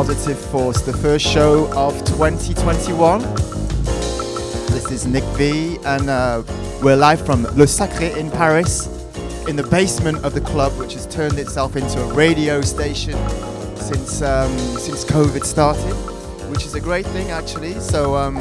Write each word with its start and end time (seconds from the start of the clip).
Positive 0.00 0.40
Force, 0.46 0.80
the 0.80 0.94
first 0.94 1.26
show 1.26 1.70
of 1.74 1.92
2021. 2.06 3.20
This 4.72 4.90
is 4.90 5.06
Nick 5.06 5.22
V, 5.36 5.76
and 5.84 6.08
uh, 6.08 6.42
we're 6.82 6.96
live 6.96 7.20
from 7.26 7.42
Le 7.42 7.66
Sacré 7.66 8.16
in 8.16 8.30
Paris, 8.30 8.86
in 9.46 9.56
the 9.56 9.62
basement 9.64 10.24
of 10.24 10.32
the 10.32 10.40
club, 10.40 10.72
which 10.78 10.94
has 10.94 11.06
turned 11.06 11.38
itself 11.38 11.76
into 11.76 12.00
a 12.00 12.14
radio 12.14 12.62
station 12.62 13.12
since 13.76 14.22
um, 14.22 14.56
since 14.78 15.04
COVID 15.04 15.44
started, 15.44 15.92
which 16.50 16.64
is 16.64 16.74
a 16.74 16.80
great 16.80 17.04
thing 17.04 17.30
actually. 17.30 17.74
So 17.74 18.16
um, 18.16 18.36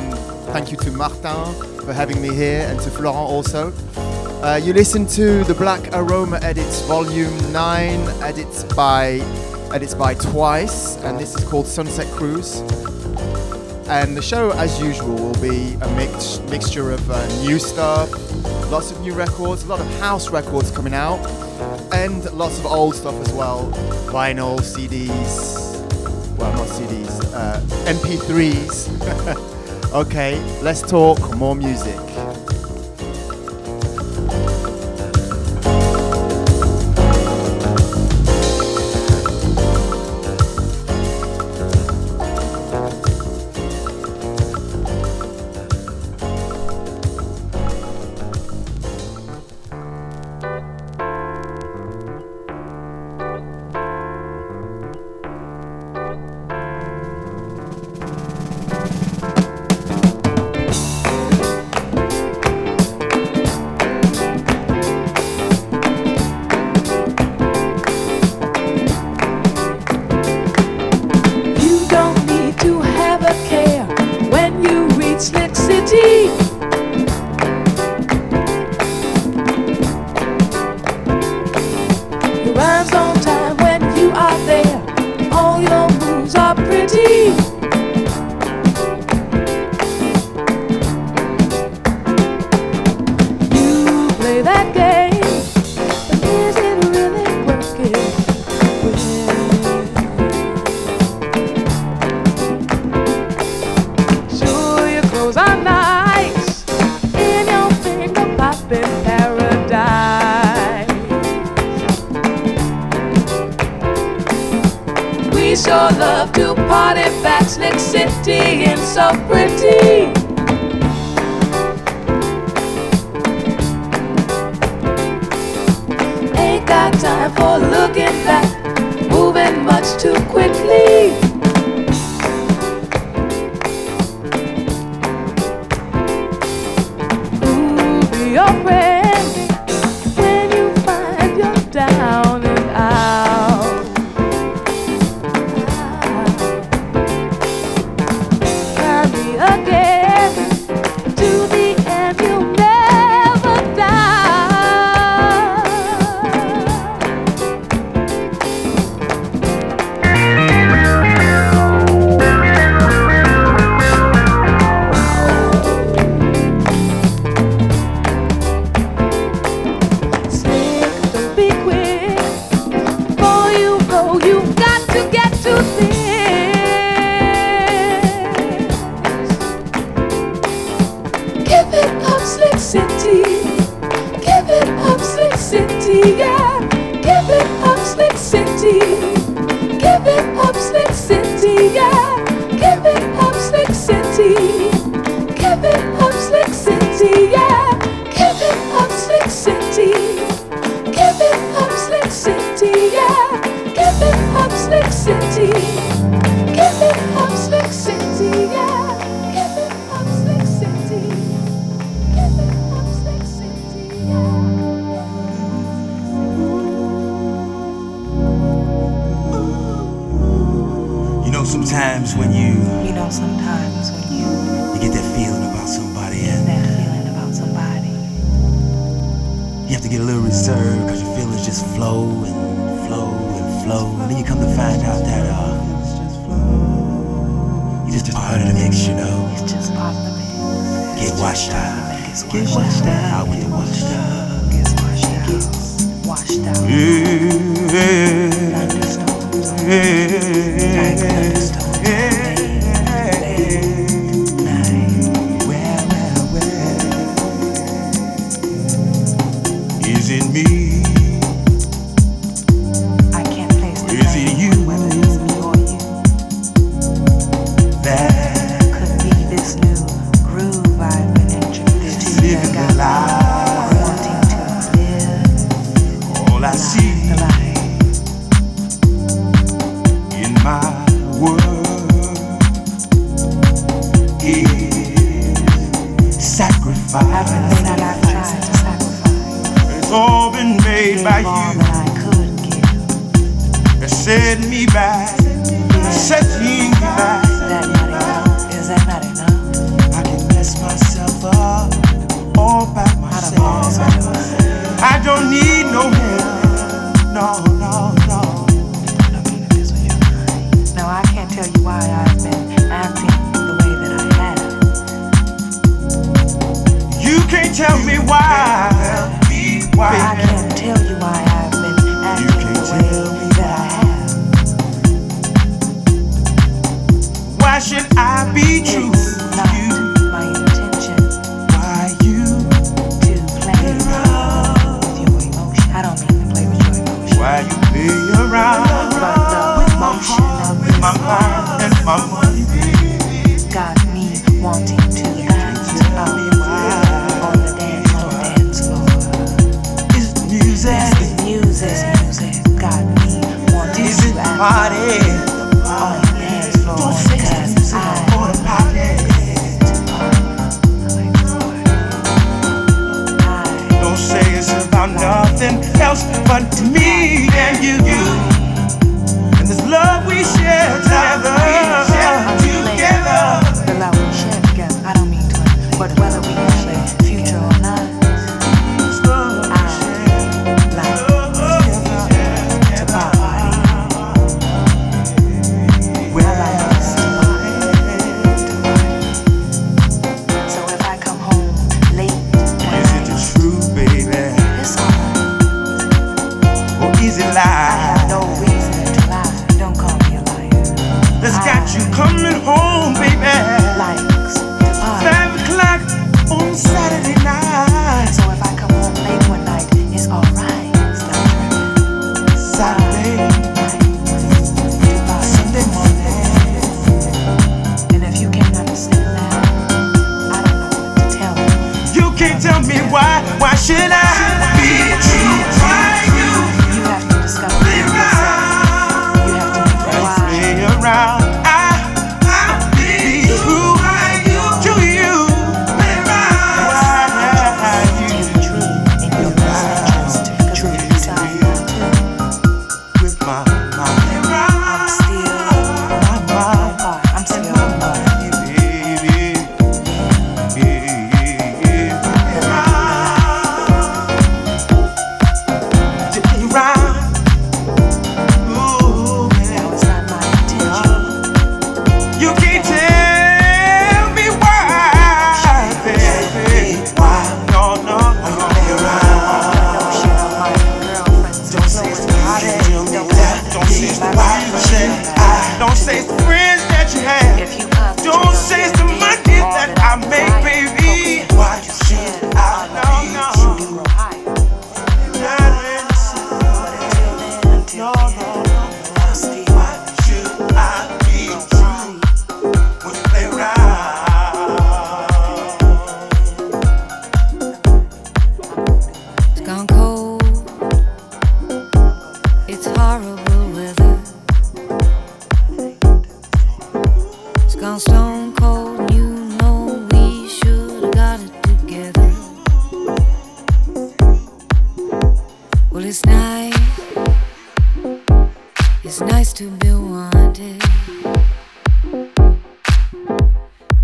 thank 0.54 0.72
you 0.72 0.78
to 0.78 0.92
Martin 0.92 1.54
for 1.82 1.92
having 1.92 2.22
me 2.22 2.34
here, 2.34 2.68
and 2.70 2.80
to 2.80 2.90
Florent 2.90 3.18
also. 3.18 3.74
Uh, 4.42 4.62
you 4.64 4.72
listen 4.72 5.06
to 5.08 5.44
the 5.44 5.56
Black 5.56 5.90
Aroma 5.92 6.40
Edits 6.42 6.84
Volume 6.84 7.36
9, 7.52 8.00
edits 8.24 8.64
by 8.76 9.20
and 9.74 9.84
it's 9.84 9.94
by 9.94 10.14
Twice, 10.14 10.98
and 10.98 11.20
this 11.20 11.36
is 11.36 11.44
called 11.44 11.68
Sunset 11.68 12.08
Cruise. 12.14 12.62
And 13.88 14.16
the 14.16 14.22
show, 14.22 14.52
as 14.52 14.80
usual, 14.82 15.16
will 15.16 15.42
be 15.42 15.74
a 15.82 15.96
mix- 15.96 16.40
mixture 16.50 16.92
of 16.92 17.10
uh, 17.10 17.28
new 17.42 17.60
stuff, 17.60 18.12
lots 18.72 18.92
of 18.92 19.00
new 19.02 19.14
records, 19.14 19.64
a 19.64 19.68
lot 19.68 19.80
of 19.80 20.00
house 20.00 20.30
records 20.30 20.72
coming 20.72 20.94
out, 20.94 21.20
and 21.94 22.32
lots 22.34 22.60
of 22.60 22.66
old 22.66 22.96
stuff 22.96 23.16
as 23.22 23.32
well 23.34 23.72
vinyl, 24.10 24.60
CDs, 24.60 25.78
well, 26.38 26.52
not 26.54 26.68
CDs, 26.68 27.34
uh, 27.34 27.60
MP3s. 27.92 28.90
okay, 29.94 30.40
let's 30.62 30.82
talk 30.82 31.20
more 31.38 31.56
music. 31.56 31.96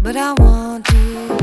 But 0.06 0.18
I 0.18 0.34
want 0.34 0.86
to 0.86 1.35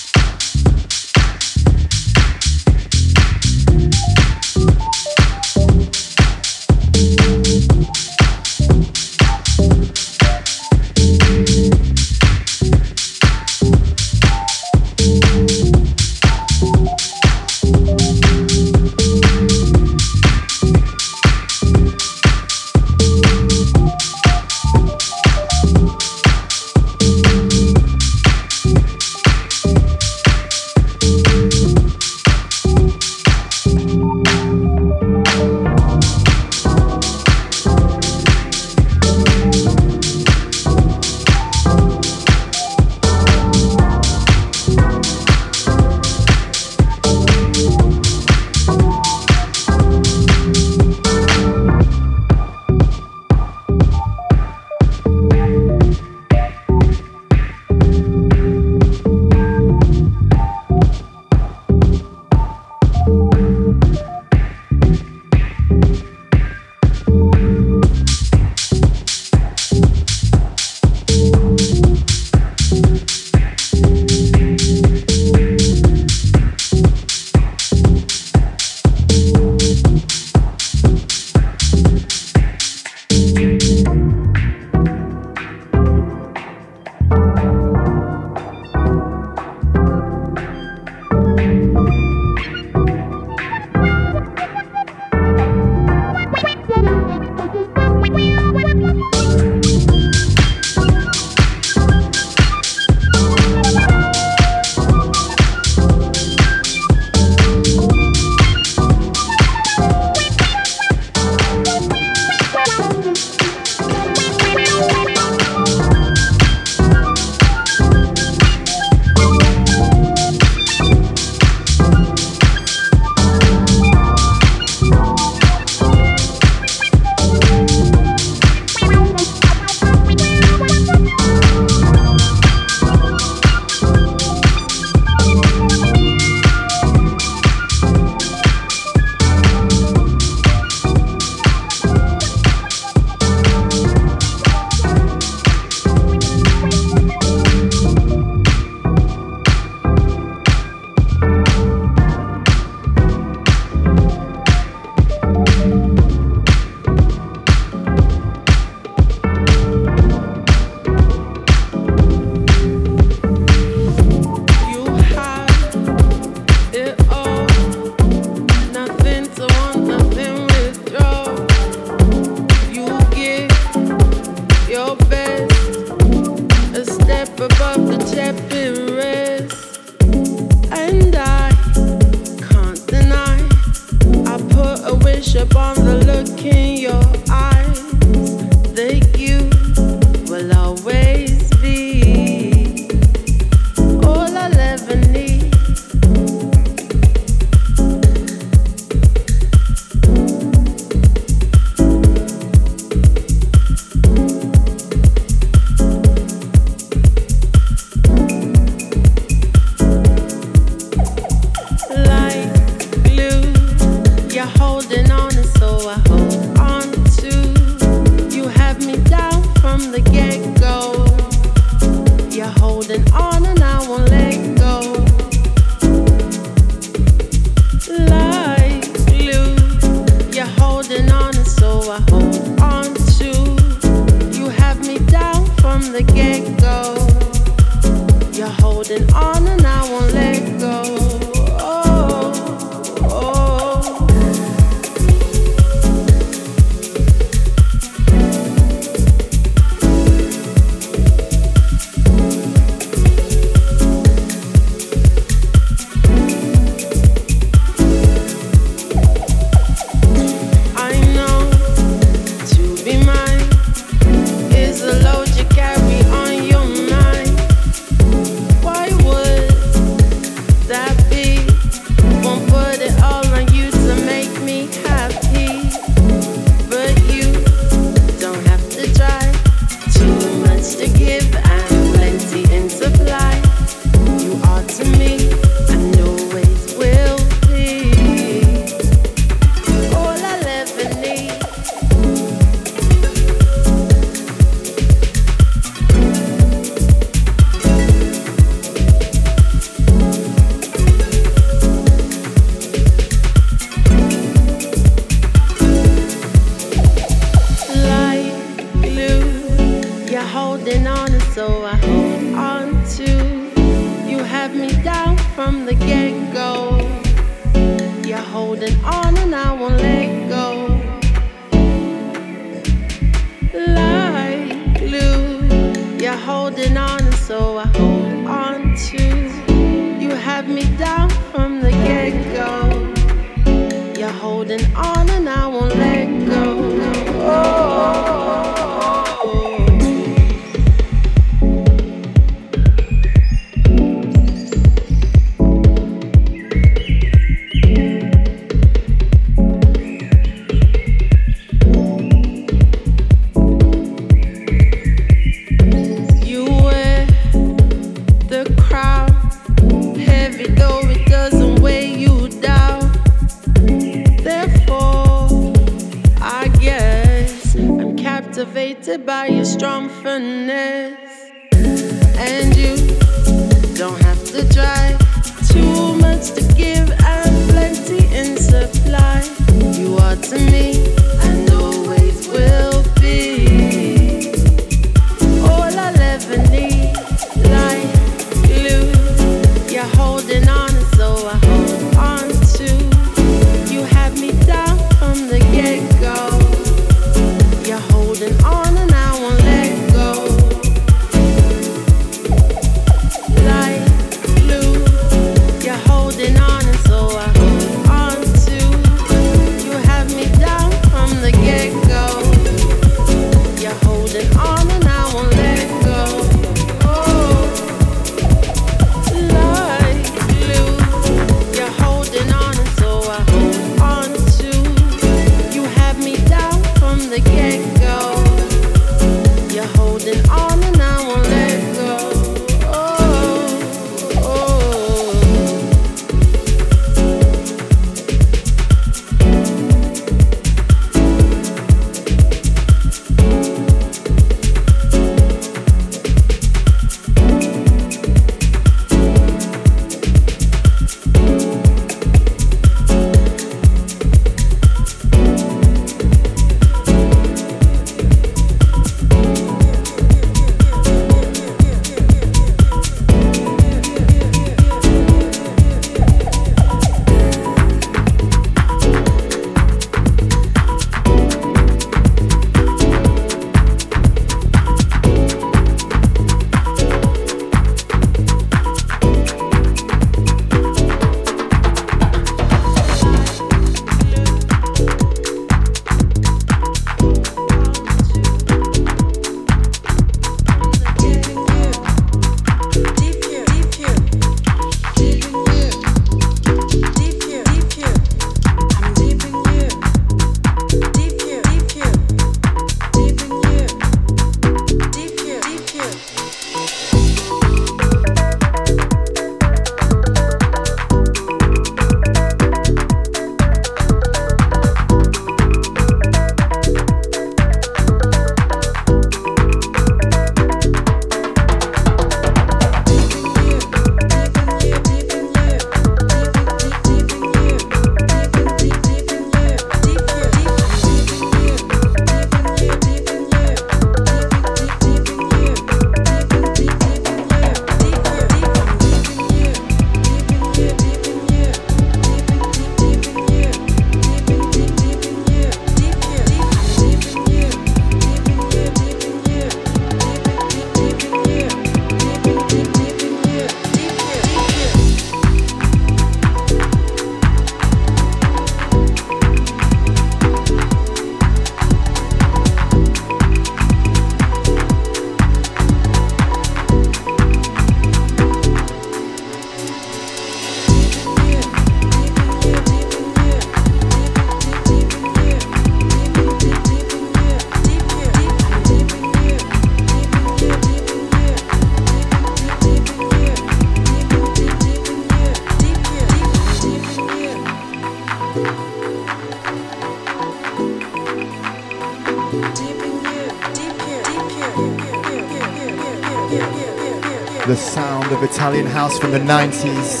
of 598.14 598.22
Italian 598.22 598.66
house 598.66 598.98
from 598.98 599.10
the 599.10 599.18
90s. 599.18 600.00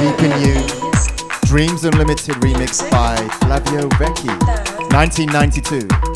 Deep 0.00 0.22
in 0.22 0.40
You. 0.40 0.66
Dreams 1.46 1.84
Unlimited 1.84 2.36
remix 2.36 2.90
by 2.90 3.16
Flavio 3.40 3.88
Vecchi. 3.90 4.28
1992. 4.92 6.07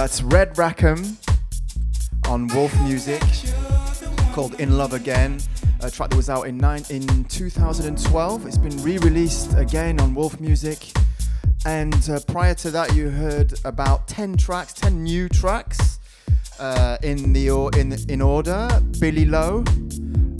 That's 0.00 0.22
Red 0.22 0.54
Rack'em 0.54 1.14
on 2.26 2.46
Wolf 2.54 2.74
Music 2.84 3.22
called 4.32 4.58
In 4.58 4.78
Love 4.78 4.94
Again. 4.94 5.38
A 5.82 5.90
track 5.90 6.08
that 6.08 6.16
was 6.16 6.30
out 6.30 6.44
in, 6.44 6.56
nine, 6.56 6.84
in 6.88 7.24
2012. 7.24 8.46
It's 8.46 8.56
been 8.56 8.82
re 8.82 8.96
released 8.96 9.52
again 9.58 10.00
on 10.00 10.14
Wolf 10.14 10.40
Music. 10.40 10.90
And 11.66 12.08
uh, 12.08 12.20
prior 12.26 12.54
to 12.54 12.70
that, 12.70 12.94
you 12.94 13.10
heard 13.10 13.52
about 13.66 14.08
10 14.08 14.38
tracks, 14.38 14.72
10 14.72 15.04
new 15.04 15.28
tracks 15.28 15.98
uh, 16.58 16.96
in, 17.02 17.34
the, 17.34 17.50
or- 17.50 17.70
in, 17.76 17.92
in 18.08 18.22
order 18.22 18.70
Billy 19.00 19.26
Lowe, 19.26 19.64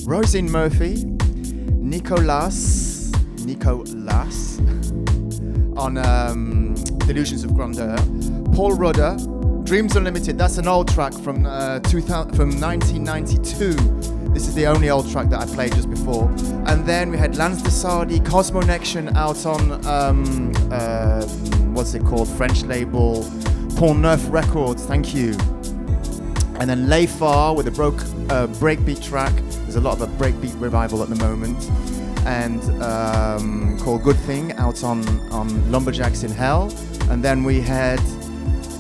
Róisín 0.07 0.49
Murphy, 0.49 1.05
Nicolas, 1.75 3.13
Nicolas 3.45 4.59
on 5.77 5.99
um, 5.99 6.75
Delusions 7.01 7.45
of 7.45 7.53
Grandeur, 7.53 7.99
Paul 8.55 8.73
Rudder, 8.73 9.19
Dreams 9.71 9.95
Unlimited. 9.95 10.37
That's 10.37 10.59
an 10.59 10.67
old 10.67 10.89
track 10.89 11.13
from 11.13 11.47
uh, 11.47 11.79
2000, 11.79 12.35
from 12.35 12.61
1992. 12.61 13.75
This 14.35 14.49
is 14.49 14.55
the 14.57 14.67
only 14.67 14.91
old 14.91 15.09
track 15.09 15.29
that 15.31 15.39
I 15.39 15.47
played 15.47 15.73
just 15.77 15.89
before. 15.89 16.29
And 16.67 16.85
then 16.85 17.09
we 17.09 17.17
had 17.17 17.37
Lance 17.37 17.63
Desardi, 17.63 18.19
Cosmonection 18.19 19.15
out 19.15 19.47
on 19.47 19.87
um, 19.87 20.53
uh, 20.73 21.25
what's 21.73 21.95
it 21.95 22.05
called? 22.05 22.29
French 22.31 22.65
label 22.65 23.23
Pont 23.77 24.01
Neuf 24.01 24.29
Records. 24.29 24.85
Thank 24.87 25.15
you. 25.15 25.37
And 26.59 26.69
then 26.69 26.89
Layfar 26.89 27.55
with 27.55 27.69
a 27.69 27.71
broke 27.71 28.01
uh, 28.29 28.49
breakbeat 28.59 29.01
track. 29.01 29.33
There's 29.37 29.77
a 29.77 29.81
lot 29.81 30.01
of 30.01 30.03
a 30.03 30.09
breakbeat 30.17 30.61
revival 30.61 31.01
at 31.01 31.09
the 31.11 31.15
moment. 31.15 31.57
And 32.27 32.61
um, 32.83 33.79
called 33.79 34.03
Good 34.03 34.19
Thing 34.19 34.51
out 34.55 34.83
on, 34.83 35.07
on 35.31 35.71
Lumberjacks 35.71 36.25
in 36.25 36.33
Hell. 36.33 36.75
And 37.09 37.23
then 37.23 37.45
we 37.45 37.61
had 37.61 38.01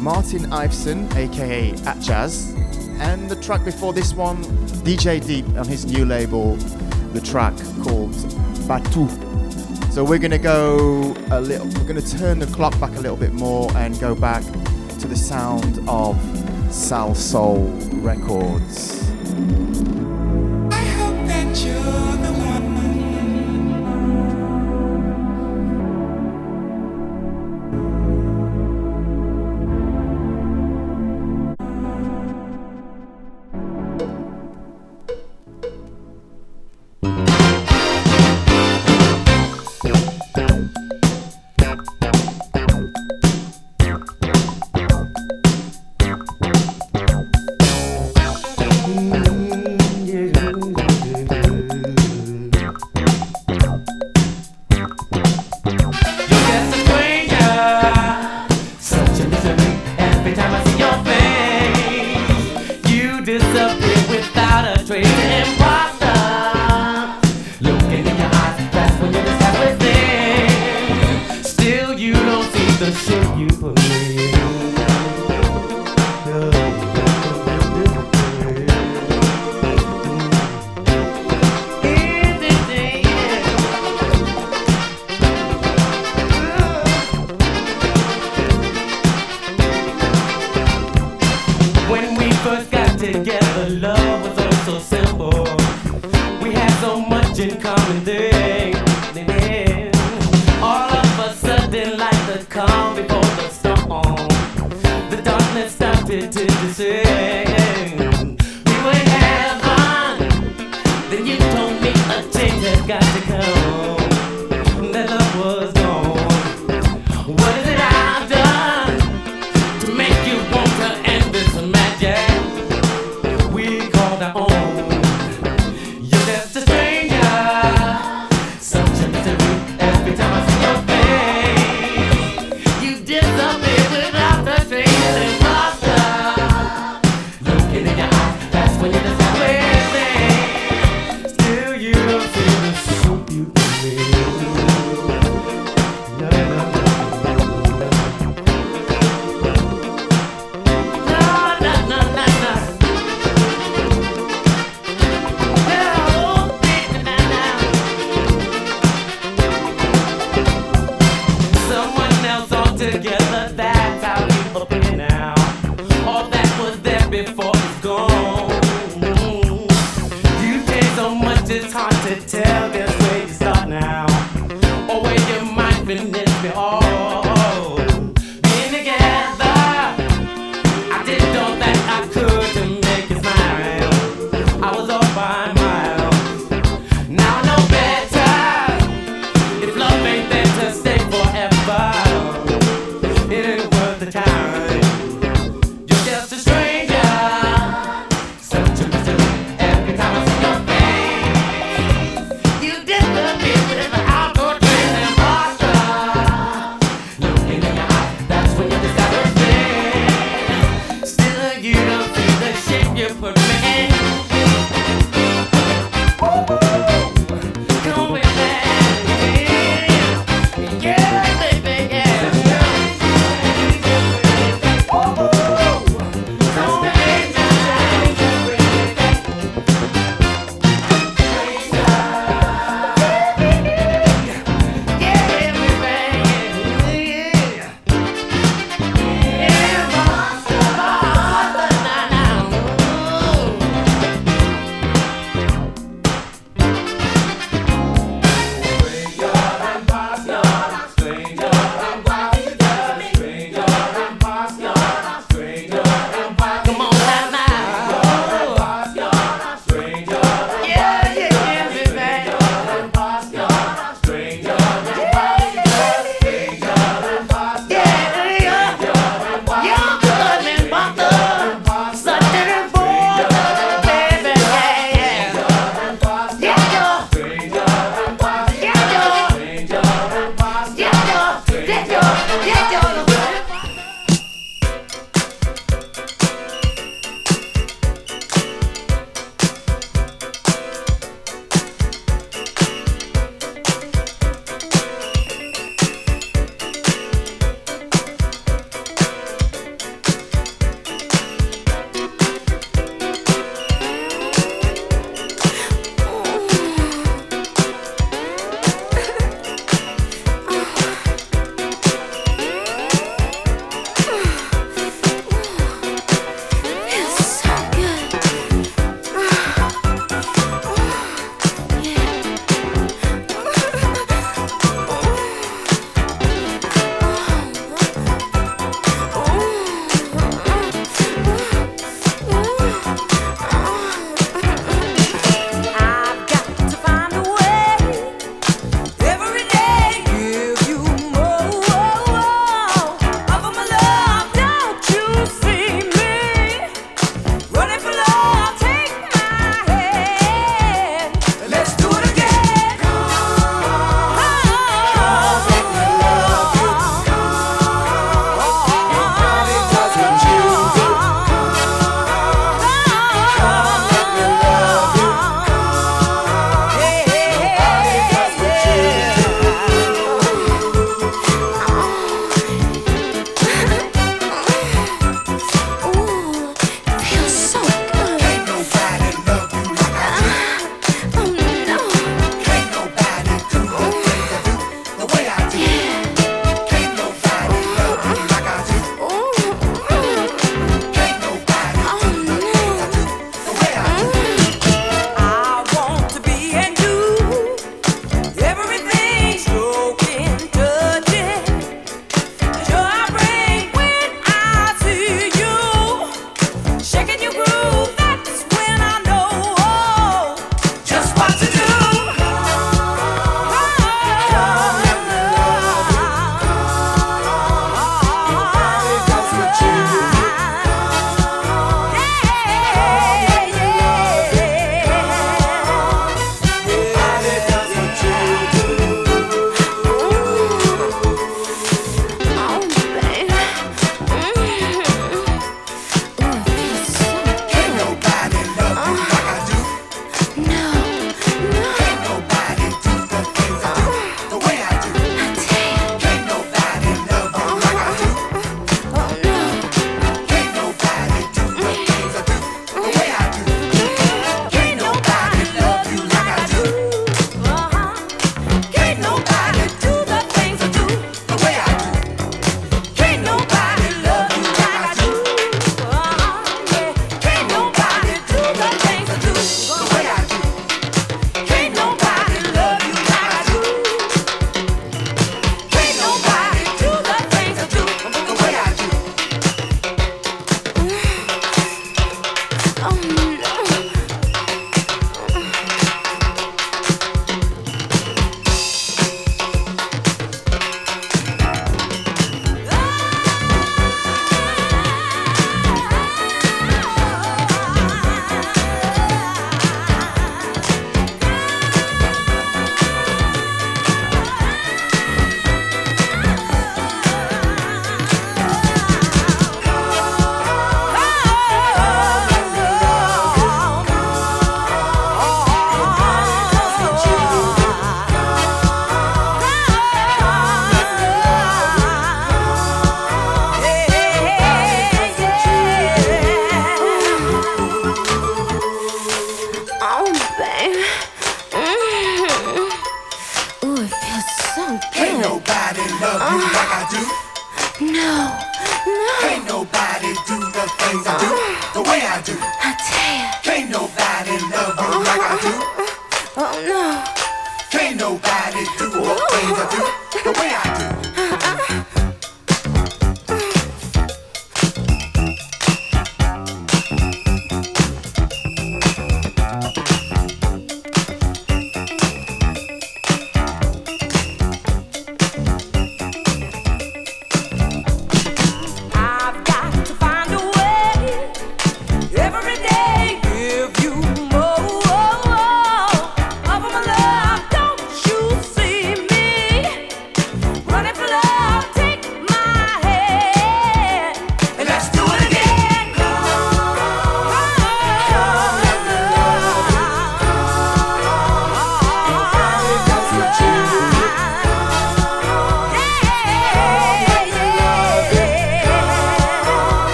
Martin 0.00 0.50
Iveson, 0.50 1.14
aka 1.14 1.72
Atjazz. 1.72 2.56
And 3.00 3.30
the 3.30 3.36
track 3.36 3.64
before 3.64 3.92
this 3.92 4.14
one, 4.14 4.42
DJ 4.82 5.24
Deep 5.24 5.46
on 5.56 5.66
his 5.66 5.84
new 5.84 6.04
label, 6.04 6.56
the 7.12 7.20
track 7.20 7.54
called 7.82 8.14
Batu. 8.66 9.08
So 9.90 10.02
we're 10.04 10.18
gonna 10.18 10.38
go 10.38 11.14
a 11.30 11.40
little, 11.40 11.66
we're 11.66 11.86
gonna 11.86 12.00
turn 12.00 12.38
the 12.38 12.46
clock 12.46 12.78
back 12.80 12.90
a 12.92 13.00
little 13.00 13.16
bit 13.16 13.32
more 13.32 13.70
and 13.76 13.98
go 14.00 14.14
back 14.14 14.42
to 15.00 15.06
the 15.06 15.16
sound 15.16 15.78
of 15.88 16.16
Salsoul 16.68 17.68
Records. 18.02 19.00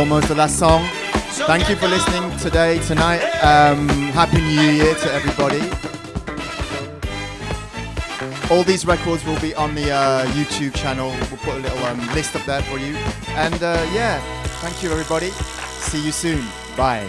Almost 0.00 0.28
the 0.28 0.34
last 0.34 0.58
song. 0.58 0.82
Thank 1.46 1.68
you 1.68 1.76
for 1.76 1.86
listening 1.86 2.34
today, 2.38 2.78
tonight. 2.86 3.20
Um, 3.44 3.86
Happy 4.16 4.40
New 4.40 4.70
Year 4.72 4.94
to 4.94 5.12
everybody. 5.12 5.60
All 8.50 8.64
these 8.64 8.86
records 8.86 9.26
will 9.26 9.38
be 9.40 9.54
on 9.54 9.74
the 9.74 9.92
uh, 9.92 10.24
YouTube 10.28 10.74
channel. 10.74 11.10
We'll 11.10 11.38
put 11.40 11.54
a 11.56 11.58
little 11.58 11.84
um, 11.84 11.98
list 12.14 12.34
up 12.34 12.46
there 12.46 12.62
for 12.62 12.78
you. 12.78 12.96
And 13.36 13.62
uh, 13.62 13.86
yeah, 13.92 14.20
thank 14.62 14.82
you 14.82 14.90
everybody. 14.90 15.28
See 15.28 16.02
you 16.02 16.12
soon. 16.12 16.46
Bye. 16.78 17.06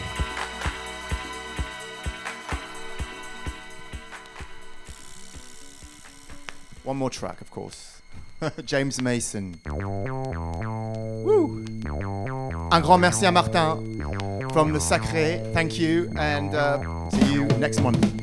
One 6.83 6.97
more 6.97 7.09
track, 7.09 7.39
of 7.39 7.49
course. 7.51 8.01
James 8.65 9.01
Mason. 9.01 9.61
Un 12.73 12.79
grand 12.79 12.97
merci 12.97 13.25
à 13.25 13.31
Martin 13.31 13.79
from 14.53 14.71
the 14.71 14.79
Sacré. 14.79 15.41
Thank 15.53 15.77
you 15.77 16.09
and 16.17 16.55
uh, 16.55 16.79
see 17.11 17.33
you 17.33 17.45
next 17.59 17.81
month. 17.81 18.20